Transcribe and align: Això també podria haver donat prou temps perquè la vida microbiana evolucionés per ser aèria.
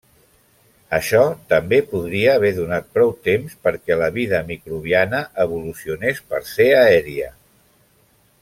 Això 0.97 1.19
també 1.53 1.77
podria 1.91 2.31
haver 2.39 2.51
donat 2.61 2.89
prou 2.97 3.13
temps 3.27 3.53
perquè 3.67 3.99
la 4.05 4.09
vida 4.17 4.41
microbiana 4.51 5.23
evolucionés 5.47 6.25
per 6.33 6.45
ser 6.57 6.71
aèria. 6.83 7.31